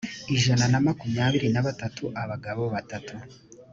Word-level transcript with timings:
ijana 0.35 0.65
na 0.71 0.79
makumyabiri 0.85 1.47
na 1.51 1.61
batatu 1.67 2.03
abagabo 2.21 2.63
batatu 2.75 3.15